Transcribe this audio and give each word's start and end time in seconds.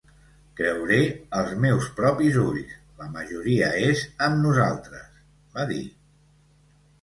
Creuré 0.59 1.01
els 1.41 1.51
meus 1.65 1.89
propis 1.99 2.39
ulls: 2.43 2.71
la 3.03 3.09
majoria 3.19 3.69
és 3.91 4.03
amb 4.29 4.41
nosaltres, 4.47 5.05
va 5.59 5.69
dir. 5.75 5.85